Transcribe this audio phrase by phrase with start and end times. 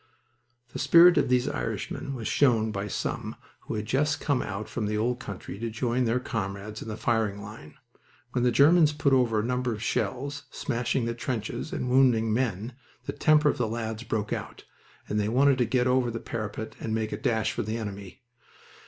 [0.73, 4.87] The spirit of these Irishmen was shown by some who had just come out from
[4.87, 7.75] the old country to join their comrades in the firing line.
[8.31, 12.73] When the Germans put over a number of shells, smashing the trenches and wounding men,
[13.05, 14.63] the temper of the lads broke out,
[15.07, 18.23] and they wanted to get over the parapet and make a dash for the enemy.